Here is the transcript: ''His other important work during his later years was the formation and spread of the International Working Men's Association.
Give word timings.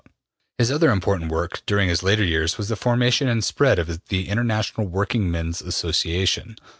''His 0.57 0.71
other 0.71 0.89
important 0.89 1.29
work 1.31 1.61
during 1.67 1.87
his 1.87 2.01
later 2.01 2.23
years 2.25 2.57
was 2.57 2.69
the 2.69 2.75
formation 2.75 3.27
and 3.27 3.43
spread 3.43 3.77
of 3.77 4.07
the 4.07 4.29
International 4.29 4.87
Working 4.87 5.29
Men's 5.29 5.61
Association. 5.61 6.55